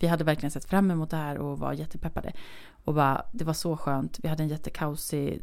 [0.00, 2.32] vi hade verkligen sett fram emot det här och var jättepeppade.
[2.88, 4.18] Och bara, det var så skönt.
[4.22, 5.42] Vi hade en jättekaosig,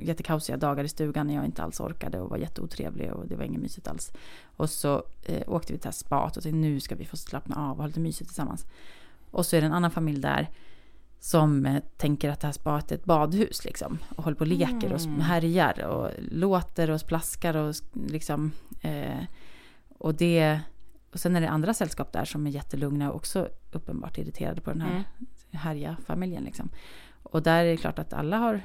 [0.00, 3.44] jättekaosiga dagar i stugan när jag inte alls orkade och var jätteotrevlig och det var
[3.44, 4.12] inget mysigt alls.
[4.56, 7.16] Och så eh, åkte vi till det här spat och tänkte nu ska vi få
[7.16, 8.66] slappna av och ha lite mysigt tillsammans.
[9.30, 10.50] Och så är det en annan familj där
[11.20, 13.98] som eh, tänker att det här spat är ett badhus liksom.
[14.16, 15.20] Och håller på och leker och mm.
[15.20, 18.52] härjar och låter och splaskar och liksom.
[18.80, 19.24] Eh,
[19.98, 20.60] och det
[21.12, 24.70] och sen är det andra sällskap där som är jättelugna och också uppenbart irriterade på
[24.70, 25.04] den här mm.
[25.56, 26.44] Härja familjen.
[26.44, 26.68] Liksom.
[27.22, 28.60] Och där är det klart att alla har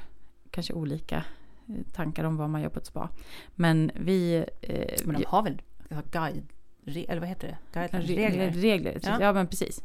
[0.50, 1.24] kanske olika
[1.68, 3.08] eh, tankar om vad man gör på ett spa.
[3.54, 4.44] Men vi...
[4.60, 5.62] Eh, men de har väl
[6.10, 6.46] guide,
[6.86, 7.88] eller vad heter det?
[7.90, 8.50] Guide, regler?
[8.50, 9.18] Regler, ja.
[9.20, 9.32] ja.
[9.32, 9.82] men precis.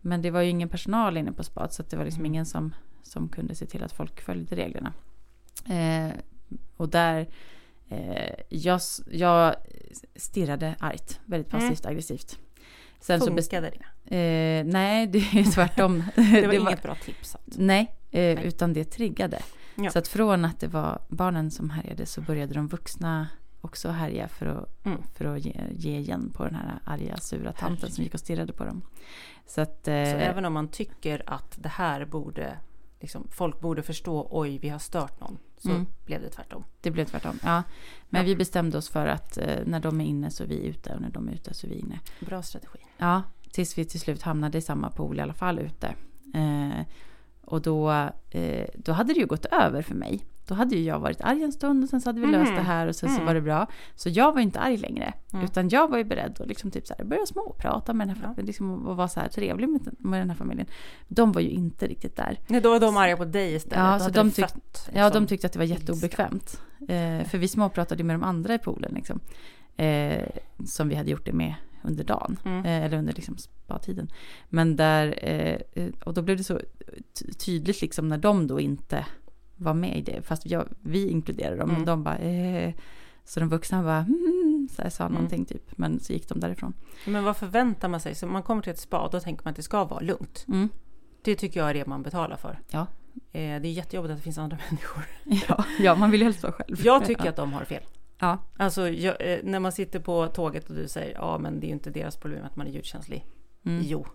[0.00, 2.32] Men det var ju ingen personal inne på spat så det var liksom mm.
[2.32, 4.92] ingen som, som kunde se till att folk följde reglerna.
[5.68, 6.12] Eh,
[6.76, 7.26] och där
[7.90, 9.54] Eh, jag, jag
[10.16, 11.60] stirrade argt, väldigt mm.
[11.60, 11.92] passivt mm.
[11.92, 12.38] aggressivt.
[13.00, 14.16] Sen Funkade det?
[14.16, 16.04] Eh, nej, det är tvärtom.
[16.14, 17.34] det var det inget var, bra tips?
[17.34, 17.40] Att...
[17.46, 19.42] Nej, eh, nej, utan det triggade.
[19.74, 19.90] Ja.
[19.90, 23.28] Så att från att det var barnen som härjade så började de vuxna
[23.60, 25.02] också härja för att, Mm.
[25.14, 27.92] för att ge, ge igen på den här arga, sura tanten Herregud.
[27.94, 28.82] som gick och stirrade på dem.
[29.46, 29.80] Så att...
[29.84, 32.58] Så Eh, även om man tycker att det här borde,
[33.00, 35.86] liksom, folk borde förstå, oj, vi har stört någon, så Mm.
[36.06, 36.64] blev det tvärtom.
[36.80, 37.38] Det blev tvärtom.
[37.42, 37.62] Ja.
[38.08, 38.26] Men Ja.
[38.26, 41.00] vi bestämde oss för att eh, när de är inne så är vi ute och
[41.00, 42.00] när de är ute så är vi inne.
[42.20, 42.78] Bra strategi.
[42.98, 45.94] Ja, tills vi till slut hamnade i samma pool i alla fall ute.
[46.34, 46.86] Eh,
[47.44, 47.90] och då,
[48.30, 50.24] eh, då hade det ju gått över för mig.
[50.50, 52.56] Då hade ju jag varit arg en stund och sen så hade vi löst Mhm.
[52.56, 53.26] det här och sen så Mm.
[53.26, 53.66] var det bra.
[53.94, 55.12] Så jag var inte arg längre.
[55.32, 55.44] Mm.
[55.44, 58.22] Utan jag var ju beredd att liksom typ så här börja småprata med den här
[58.22, 58.46] familjen.
[58.46, 60.66] Liksom, och vara så här trevlig med, med den här familjen.
[61.08, 62.38] De var ju inte riktigt där.
[62.46, 63.78] Nej, då var de arga på dig istället.
[63.78, 65.22] Ja, Då så de tyck- fött, Ja, liksom.
[65.22, 66.60] de tyckte att det var jätteobekvämt.
[66.80, 69.20] Eh, för vi småpratade ju med de andra i poolen liksom.
[69.76, 70.26] Eh,
[70.66, 72.36] som vi hade gjort det med under dagen.
[72.44, 72.58] Mm.
[72.64, 74.08] Eh, eller under liksom spa-tiden.
[74.48, 76.60] Men där, eh, eh, och då blev det så
[77.18, 79.06] ty- tydligt liksom när de då inte
[79.60, 80.22] var med i det.
[80.22, 81.76] Fast jag, vi inkluderade dem, Mm.
[81.80, 82.72] men de bara eh,
[83.24, 85.14] Så de vuxna bara mm, så här, sa Mm.
[85.14, 85.78] någonting typ.
[85.78, 86.74] Men så gick de därifrån.
[87.06, 88.14] Men vad förväntar man sig?
[88.14, 90.44] Så man kommer till ett spa, då tänker man att det ska vara lugnt.
[90.48, 90.68] Mm.
[91.22, 92.60] Det tycker jag är det man betalar för.
[92.70, 92.80] Ja.
[93.32, 95.04] Eh, det är jättejobbigt att det finns andra människor.
[95.48, 96.80] Ja, ja, man vill ju helst vara själv.
[96.84, 97.30] Jag tycker ja.
[97.30, 97.82] att de har fel.
[98.18, 101.66] Ja, Alltså jag, eh, när man sitter på tåget och du säger ja men det
[101.66, 103.26] är ju inte deras problem att man är ljudkänslig.
[103.66, 103.82] mm.
[103.84, 104.06] Jo.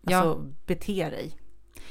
[0.00, 0.16] Ja.
[0.18, 1.36] Alltså bete dig.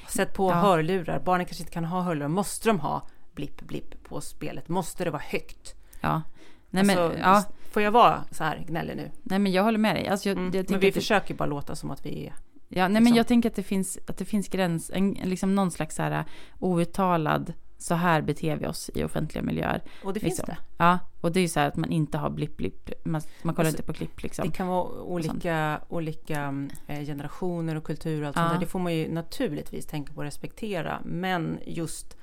[0.10, 0.56] Sätt på Ja.
[0.56, 1.20] hörlurar.
[1.20, 2.28] Barnen kanske inte kan ha hörlurar.
[2.28, 4.70] Måste de ha blipp blipp på spelet?
[4.70, 5.76] Måste det vara högt?
[6.02, 6.22] ja.
[6.70, 9.12] Nej, men, alltså, ja, Får jag vara så här gnällig nu?
[9.24, 10.08] nej men jag håller med dig.
[10.08, 10.52] Alltså, jag, Mm.
[10.56, 12.34] jag Men vi det- försöker bara låta som att vi är...
[12.70, 13.18] Ja, nej men liksom.
[13.18, 16.24] jag tänker att det finns, att det finns gräns, en, liksom någon slags så här
[16.60, 17.54] outtalad,
[17.86, 19.82] så här beter vi oss i offentliga miljöer.
[20.04, 20.56] Och det finns Liksom.
[20.56, 20.84] det.
[20.84, 23.56] Ja, och det är ju så här att man inte har blipp blipp, man, man
[23.56, 24.46] kollar Alltså, inte på klipp liksom.
[24.50, 28.54] Det kan vara olika, olika eh, generationer och kulturer och allt sånt Ja.
[28.54, 28.60] där.
[28.60, 31.00] Det får man ju naturligtvis tänka på och respektera.
[31.06, 32.18] Men just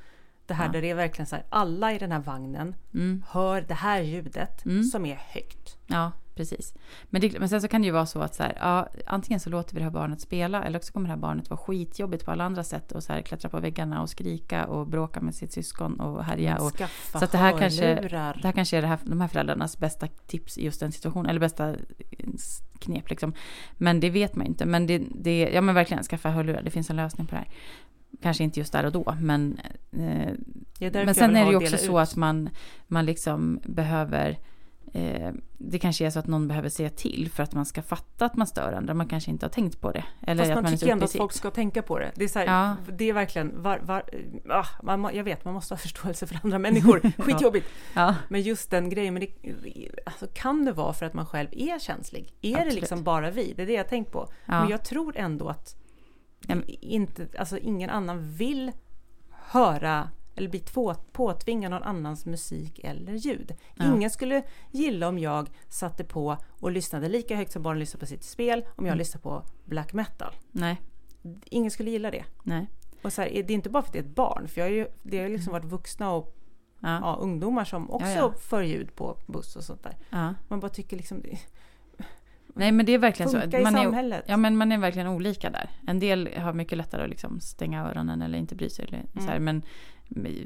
[0.46, 0.72] det här Ja.
[0.72, 4.01] där det är verkligen så här, alla i den här vagnen Mm, hör det här
[4.01, 4.83] ljudet Mm.
[4.85, 5.77] som är högt.
[5.87, 6.75] ja, precis.
[7.05, 9.40] Men, det, men sen så kan det ju vara så att så här, ja, antingen
[9.40, 12.25] så låter vi det här barnet spela eller också kommer det här barnet vara skitjobbigt
[12.25, 15.35] på alla andra sätt och så här klättra på väggarna och skrika och bråka med
[15.35, 16.57] sitt syskon och härja.
[16.57, 17.95] Och, Skaffa så att det här kanske-.
[17.95, 21.31] Det här kanske är det här, de här föräldrarnas bästa tips i just den situationen,
[21.31, 21.77] eller bästa eh,
[22.79, 23.33] knep liksom.
[23.73, 24.66] Men det vet man ju inte.
[24.66, 27.49] Men det, det ja men verkligen skaffa hörlurar, det finns en lösning på det här.
[28.23, 29.59] Kanske inte just där och då, men...
[29.92, 30.33] Eh,
[30.92, 32.09] men sen är det ju också så ut.
[32.09, 32.51] att man,
[32.87, 34.38] man liksom behöver...
[34.94, 38.26] Eh, det kanske är så att någon behöver säga till för att man ska fatta
[38.26, 38.94] att man stör andra.
[38.94, 40.05] Man kanske inte har tänkt på det.
[40.26, 42.12] Eller Fast att man, tycker ändå att folk ska tänka på det.
[42.14, 42.76] Det är, så här, Ja.
[42.92, 44.02] det är verkligen, var, var,
[44.48, 47.66] ah, man, jag vet man måste ha förståelse för andra människor, skitjobbigt.
[47.94, 51.48] Ja, Men just den grejen, men det, alltså, kan det vara för att man själv
[51.52, 52.33] är känslig?
[52.42, 52.74] Är det Absolut.
[52.74, 53.52] liksom bara vi?
[53.57, 54.28] Det är det jag tänkt på.
[54.46, 54.61] ja.
[54.61, 55.76] Men jag tror ändå att
[56.81, 58.72] inte, alltså, ingen annan vill
[59.31, 63.55] höra eller bli två, påtvingad någon annans musik eller ljud.
[63.77, 63.85] Ja.
[63.97, 68.07] Ingen skulle gilla om jag satte på och lyssnade lika högt som barnen lyssnar på
[68.07, 68.99] sitt spel om jag Mm.
[68.99, 70.35] lyssnar på black metal.
[70.51, 70.81] Nej,
[71.45, 72.25] Ingen skulle gilla det.
[72.42, 72.66] nej.
[73.03, 74.68] Och så här, det är inte bara för att det är ett barn, för jag
[74.68, 76.37] har ju, det har liksom varit vuxna och
[76.85, 79.97] Ja, ja, ungdomar som också Ja, för ljud på buss och sånt där.
[80.49, 81.38] Man bara tycker liksom det
[82.55, 83.37] Nej men det är verkligen så.
[83.62, 84.23] Man är.
[84.27, 85.71] Ja men man är verkligen olika där.
[85.87, 88.85] En del har mycket lättare att liksom stänga öronen eller inte bry sig.
[88.88, 89.62] Eller så här, men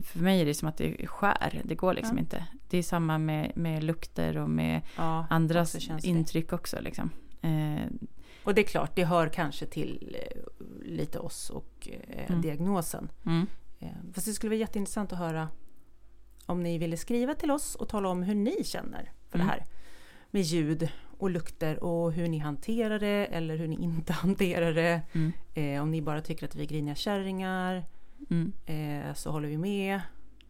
[0.04, 1.60] för mig är det som att det skär.
[1.64, 2.20] Det går liksom Ja.
[2.20, 2.46] inte.
[2.68, 6.80] Det är samma med, med lukter och med ja, andras också intryck också.
[6.80, 7.10] Liksom.
[7.42, 7.86] Eh,
[8.44, 10.42] Och det är klart, det hör kanske till eh,
[10.86, 12.42] lite oss och eh, Mm.
[12.42, 13.08] diagnosen.
[13.26, 13.46] mm.
[13.80, 15.48] Eh, fast det skulle vara jätteintressant att höra
[16.46, 19.46] om ni ville skriva till oss och tala om hur ni känner för Mm.
[19.46, 19.64] det här
[20.30, 25.00] med ljud och lukter och hur ni hanterar det eller hur ni inte hanterar det.
[25.12, 25.32] Mm.
[25.54, 27.84] Eh, om ni bara tycker att vi är griniga kärringar
[28.30, 28.52] Mm.
[28.66, 30.00] eh, så håller vi med.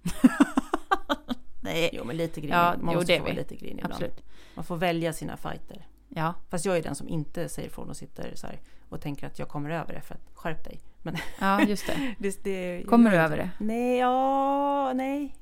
[1.60, 1.90] Nej.
[1.92, 3.92] Jo men lite grinig, Ja, man jo, måste få vara lite grinig ibland.
[3.92, 4.22] Absolut.
[4.54, 5.86] Man får välja sina fighter.
[6.08, 6.34] Ja.
[6.48, 8.46] Fast jag är den som inte säger ifrån och sitter så
[8.88, 10.80] och tänker att jag kommer över det för att skärp dig.
[11.02, 12.14] Men ja, just det.
[12.18, 13.50] det, det Kommer du över det?
[13.58, 15.34] Nej, ja, nej.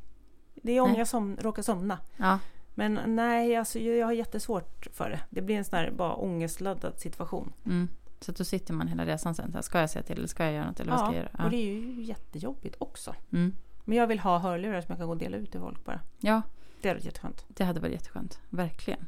[0.54, 0.98] Det är om Nej.
[0.98, 1.98] jag som, råkar somna.
[2.16, 2.38] Ja.
[2.74, 5.20] Men nej, alltså, jag har jättesvårt för det.
[5.30, 7.52] Det blir en sån här bara ångestladdad situation.
[7.66, 7.88] Mm.
[8.24, 9.50] Så då sitter man hela resan sen.
[9.52, 10.80] Så här, ska jag säga till eller ska jag göra något?
[10.80, 11.28] Eller vad ska jag göra?
[11.32, 11.48] och Ja.
[11.48, 13.14] det är ju jättejobbigt också.
[13.32, 13.52] Mm.
[13.84, 16.00] Men jag vill ha hörlurar som jag kan gå och dela ut till folk bara.
[16.20, 16.42] ja,
[16.80, 17.44] Det hade varit jätteskönt.
[17.48, 18.40] det hade varit jätteskönt.
[18.50, 19.06] Verkligen.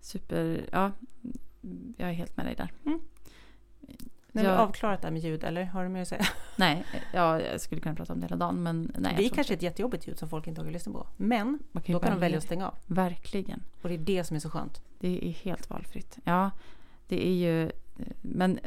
[0.00, 0.68] Super.
[0.72, 0.90] Ja,
[1.96, 2.72] jag är helt med dig där.
[4.34, 6.26] Nu har vi Jag- avklarat det här med ljud, eller har du mer att säga?
[6.56, 9.14] Nej, ja, jag skulle kunna prata om det hela dagen men nej.
[9.16, 11.06] det är kanske ett jättejobbigt ljud som folk inte orkar lyssna på.
[11.16, 12.38] Men ju då kan de välja välja.
[12.38, 12.74] att stänga av.
[12.86, 13.62] Verkligen.
[13.82, 14.82] Och det är det som är så skönt.
[14.98, 16.18] Det är helt valfritt.
[16.24, 16.50] Ja,
[17.08, 17.70] det är ju...
[18.20, 18.60] Men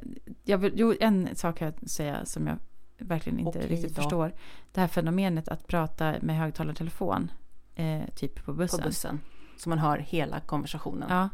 [0.43, 2.57] jag vill, jo, en sak kan jag säga som jag
[2.97, 4.01] verkligen inte Okej riktigt då.
[4.01, 4.33] förstår.
[4.71, 7.31] Det här fenomenet att prata med högtalartelefon,
[7.75, 8.81] eh, typ på På bussen.
[8.83, 9.19] bussen.
[9.57, 11.09] Så man hör hela konversationen.
[11.09, 11.29] Ja,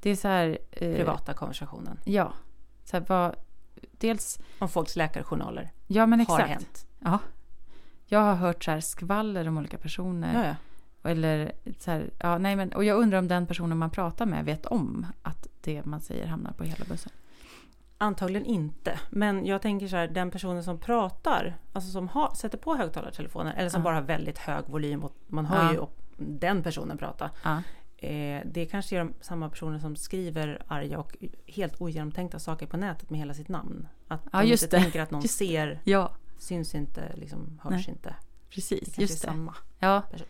[0.00, 0.58] det är så här...
[0.70, 1.98] Eh, Privata konversationen.
[2.04, 2.32] Ja.
[2.84, 3.34] Så här, vad,
[3.92, 4.38] dels...
[4.58, 6.50] Om folks läkarjournaler Ja, men har exakt.
[6.50, 6.86] hänt.
[6.98, 7.18] Ja.
[8.06, 10.34] Jag har hört så här skvaller om olika personer.
[10.34, 10.54] Ja, ja.
[11.10, 14.44] Eller så här, ja, nej men, och jag undrar om den personen man pratar med
[14.44, 17.12] vet om att det man säger hamnar på hela bussen.
[18.02, 19.00] Antagligen inte.
[19.10, 23.54] Men jag tänker så här, den personen som pratar, alltså som har, sätter på högtalartelefonen
[23.56, 23.84] eller som Ja.
[23.84, 25.72] bara har väldigt hög volym och man hör Ja.
[25.72, 25.86] ju
[26.16, 27.30] den personen prata.
[27.44, 27.62] Ja,
[28.02, 32.76] Eh, det kanske är de samma personer som skriver arga och helt ogenomtänkta saker på
[32.76, 33.88] nätet med hela sitt namn.
[34.08, 34.82] Att Ja, de inte det.
[34.82, 35.80] tänker att någon Just ser,
[36.38, 37.86] syns inte, liksom, hörs Nej.
[37.88, 38.08] inte.
[38.08, 38.80] Det precis.
[38.84, 39.32] kanske Just är det.
[39.32, 39.54] samma.
[39.78, 40.26] Ja, person.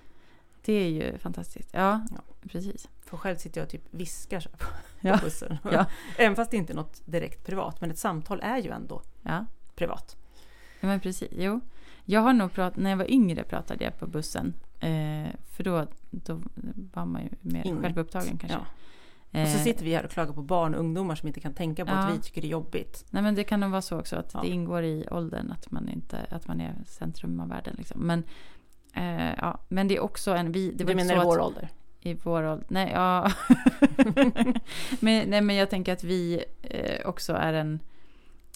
[0.65, 1.69] Det är ju fantastiskt.
[1.73, 2.49] Ja, Ja.
[2.49, 2.89] precis.
[3.01, 4.67] För själv sitter jag och typ viskar på,
[5.01, 5.19] Ja.
[5.19, 5.59] på bussen.
[5.73, 5.87] Ja.
[6.19, 7.81] Även fast det inte är något direkt privat.
[7.81, 10.17] Men ett samtal är ju ändå Ja, privat.
[10.81, 11.29] ja men precis.
[11.33, 11.61] Jo.
[12.05, 14.55] Jag har nog pratat, när jag var yngre pratade jag på bussen.
[14.81, 16.41] Eh, för då, då
[16.95, 17.83] var man ju mer Inget.
[17.83, 18.59] självupptagen kanske.
[18.59, 19.41] Ja.
[19.43, 21.55] Och så Eh, sitter vi här och klagar på barn och ungdomar som inte kan
[21.55, 21.97] tänka på Ja.
[21.99, 23.05] att vi tycker det är jobbigt.
[23.11, 24.41] Nej men det kan nog vara så också att Ja.
[24.41, 28.01] det ingår i åldern att man inte att man är centrum av världen liksom.
[28.01, 28.23] Men,
[28.95, 30.53] eh, ja, men det är också en...
[30.53, 31.69] Vi, det Du var inte menar i så vår att, ålder?
[32.01, 32.67] I vår ålder?
[32.69, 33.33] Nej, ja.
[35.01, 37.81] men, nej men jag tänker att vi eh, också är en...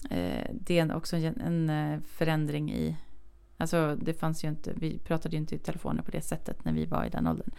[0.09, 2.95] Eh, det är också en, en eh, förändring i...
[3.57, 6.73] Alltså det fanns ju inte, vi pratade ju inte i telefoner på det sättet när
[6.73, 7.51] vi var i den åldern.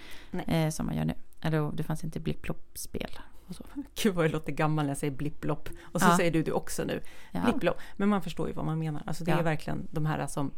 [0.47, 1.15] Eh, som man gör nu.
[1.41, 3.19] Eller det fanns inte blipp-plopp-spel.
[4.03, 5.69] Gud vad jag låter gammal när jag säger blipplopp.
[5.83, 6.17] Och så Ja.
[6.17, 7.01] säger du det också nu.
[7.33, 7.41] Ja.
[7.45, 7.79] Blipplopp.
[7.97, 9.03] Men man förstår ju vad man menar.
[9.07, 9.39] Alltså det Ja.
[9.39, 10.51] är verkligen de här som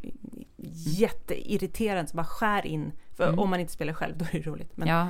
[0.87, 2.93] jätteirriterande som bara skär in.
[3.15, 3.39] För Mm.
[3.39, 4.77] om man inte spelar själv då är det roligt.
[4.77, 5.09] Men ja,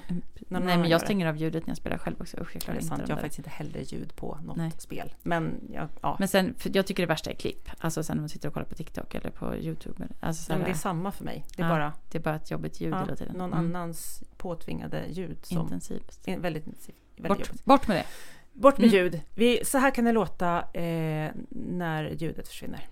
[0.48, 1.04] nej men jag det.
[1.04, 2.36] stänger av ljudet när jag spelar själv också.
[2.40, 3.02] Usch, jag det klarar är inte sant.
[3.06, 4.72] de Jag har faktiskt inte heller ljud på något Nej.
[4.78, 5.14] spel.
[5.22, 6.16] Men ja, ja.
[6.18, 7.68] Men sen, jag tycker det värsta är klipp.
[7.78, 10.08] Alltså sen när man sitter och kollar på TikTok eller på YouTube.
[10.20, 11.44] Alltså så Men det är samma för mig.
[11.56, 13.36] Det är bara det är bara ett jobbigt ljud ja, hela tiden.
[13.36, 13.76] någon Mm.
[13.76, 16.28] annans påtvingade ljud som Intensivt.
[16.28, 16.96] är väldigt intensivt.
[17.16, 18.04] Väldigt Bort, bort med det.
[18.52, 18.96] Bort med Mm.
[18.98, 19.20] ljud.
[19.34, 22.88] Vi, så här kan det låta eh, när ljudet försvinner.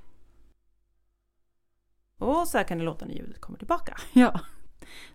[2.19, 3.97] Och så här kan det låta när ljudet kommer tillbaka.
[4.13, 4.41] Ja.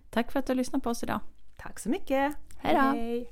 [0.09, 1.19] Tack för att du har lyssnat på oss idag.
[1.57, 2.35] Tack så mycket!
[2.57, 3.25] Hej då.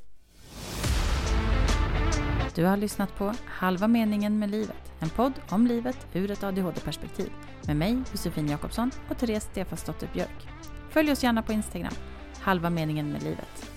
[2.55, 4.91] Du har lyssnat på Halva meningen med livet.
[4.99, 7.29] En podd om livet ur ett ADHD-perspektiv.
[7.67, 10.47] Med mig, Josefin Jakobsson och Therese Stefasdotter Björk.
[10.89, 11.93] Följ oss gärna på Instagram.
[12.49, 13.71] Halva meningen med livet.